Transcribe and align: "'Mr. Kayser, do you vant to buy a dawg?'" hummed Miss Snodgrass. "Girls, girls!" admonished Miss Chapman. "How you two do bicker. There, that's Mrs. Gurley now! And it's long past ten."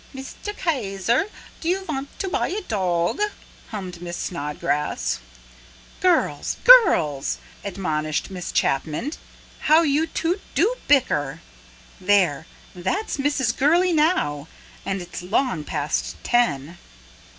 "'Mr. 0.15 0.57
Kayser, 0.57 1.25
do 1.59 1.69
you 1.69 1.85
vant 1.85 2.09
to 2.17 2.27
buy 2.27 2.47
a 2.47 2.61
dawg?'" 2.61 3.21
hummed 3.69 4.01
Miss 4.01 4.17
Snodgrass. 4.17 5.19
"Girls, 5.99 6.57
girls!" 6.63 7.37
admonished 7.63 8.31
Miss 8.31 8.51
Chapman. 8.51 9.11
"How 9.69 9.83
you 9.83 10.07
two 10.07 10.41
do 10.55 10.73
bicker. 10.87 11.41
There, 11.99 12.47
that's 12.73 13.17
Mrs. 13.17 13.55
Gurley 13.55 13.93
now! 13.93 14.47
And 14.87 15.03
it's 15.03 15.21
long 15.21 15.63
past 15.63 16.15
ten." 16.23 16.79